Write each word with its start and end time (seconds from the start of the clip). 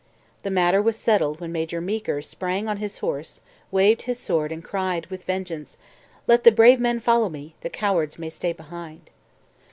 The 0.41 0.49
matter 0.49 0.81
was 0.81 0.95
settled 0.95 1.39
when 1.39 1.51
Major 1.51 1.79
Meeker 1.79 2.23
sprang 2.23 2.67
on 2.67 2.77
his 2.77 2.97
horse, 3.05 3.39
waved 3.69 4.01
his 4.01 4.17
sword, 4.17 4.51
and 4.51 4.63
cried 4.63 5.05
with 5.11 5.25
vehemence: 5.25 5.77
'Let 6.25 6.43
the 6.43 6.51
brave 6.51 6.79
men 6.79 6.99
follow 6.99 7.29
me, 7.29 7.53
the 7.61 7.69
cowards 7.69 8.17
may 8.17 8.31
stay 8.31 8.51
behind.' 8.51 9.11